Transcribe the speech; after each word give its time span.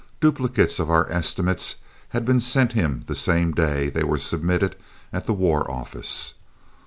Duplicates 0.19 0.79
of 0.79 0.89
our 0.89 1.07
estimates 1.11 1.75
had 2.09 2.25
been 2.25 2.39
sent 2.41 2.73
him 2.73 3.03
the 3.05 3.13
same 3.13 3.51
day 3.51 3.87
they 3.87 4.03
were 4.03 4.17
submitted 4.17 4.75
at 5.13 5.25
the 5.25 5.31
War 5.33 5.69
Office. 5.69 6.33